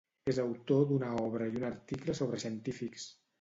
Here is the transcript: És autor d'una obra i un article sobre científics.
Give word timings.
És 0.31 0.37
autor 0.43 0.87
d'una 0.91 1.09
obra 1.25 1.51
i 1.51 1.61
un 1.61 1.67
article 1.69 2.17
sobre 2.21 2.41
científics. 2.47 3.07